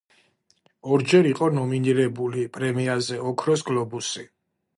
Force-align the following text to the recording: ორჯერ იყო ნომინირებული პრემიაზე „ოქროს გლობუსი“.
ორჯერ 0.95 1.29
იყო 1.31 1.49
ნომინირებული 1.57 2.47
პრემიაზე 2.57 3.21
„ოქროს 3.35 3.67
გლობუსი“. 3.71 4.27